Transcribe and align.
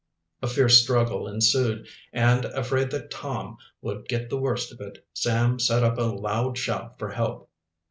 A 0.41 0.47
fierce 0.47 0.81
struggle 0.81 1.27
ensued, 1.27 1.85
and, 2.11 2.43
afraid 2.45 2.89
that 2.89 3.11
Tom 3.11 3.57
would 3.83 4.07
get 4.07 4.31
the 4.31 4.39
worst 4.39 4.71
of 4.73 4.81
it, 4.81 5.05
Sam 5.13 5.59
set 5.59 5.83
up 5.83 5.99
a 5.99 6.01
loud 6.01 6.57
shout 6.57 6.97
for 6.97 7.09
help. 7.11 7.51